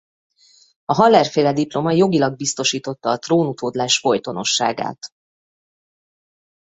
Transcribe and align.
A 0.85 0.93
Haller-féle 0.93 1.53
diploma 1.53 1.91
jogilag 1.91 2.35
biztosította 2.35 3.09
a 3.09 3.17
trónutódlás 3.17 3.97
folytonosságát. 3.99 5.09